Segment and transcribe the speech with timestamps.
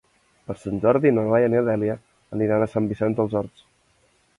[0.47, 1.99] Per Sant Jordi na Laia i na Dèlia
[2.39, 3.69] aniran a Sant Vicenç dels Horts.